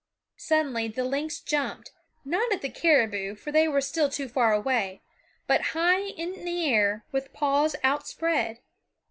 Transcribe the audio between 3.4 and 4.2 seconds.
they were still